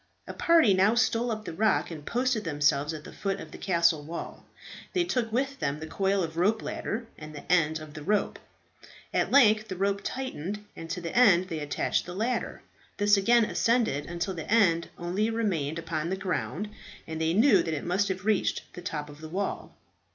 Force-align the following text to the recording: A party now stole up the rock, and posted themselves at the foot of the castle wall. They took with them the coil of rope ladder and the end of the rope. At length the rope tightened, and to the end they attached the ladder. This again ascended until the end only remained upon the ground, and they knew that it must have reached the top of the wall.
A 0.25 0.33
party 0.33 0.73
now 0.73 0.95
stole 0.95 1.29
up 1.29 1.45
the 1.45 1.53
rock, 1.53 1.91
and 1.91 2.03
posted 2.03 2.43
themselves 2.43 2.91
at 2.91 3.03
the 3.03 3.13
foot 3.13 3.39
of 3.39 3.51
the 3.51 3.57
castle 3.59 4.01
wall. 4.01 4.43
They 4.93 5.03
took 5.03 5.31
with 5.31 5.59
them 5.59 5.79
the 5.79 5.85
coil 5.85 6.23
of 6.23 6.37
rope 6.37 6.63
ladder 6.63 7.05
and 7.19 7.35
the 7.35 7.45
end 7.51 7.79
of 7.79 7.93
the 7.93 8.01
rope. 8.01 8.39
At 9.13 9.29
length 9.29 9.67
the 9.67 9.75
rope 9.75 10.01
tightened, 10.03 10.65
and 10.75 10.89
to 10.89 11.01
the 11.01 11.15
end 11.15 11.49
they 11.49 11.59
attached 11.59 12.07
the 12.07 12.15
ladder. 12.15 12.63
This 12.97 13.15
again 13.15 13.45
ascended 13.45 14.07
until 14.07 14.33
the 14.33 14.51
end 14.51 14.89
only 14.97 15.29
remained 15.29 15.77
upon 15.77 16.09
the 16.09 16.15
ground, 16.17 16.69
and 17.05 17.21
they 17.21 17.35
knew 17.35 17.61
that 17.61 17.75
it 17.75 17.83
must 17.85 18.07
have 18.07 18.25
reached 18.25 18.63
the 18.73 18.81
top 18.81 19.07
of 19.07 19.21
the 19.21 19.29
wall. 19.29 19.77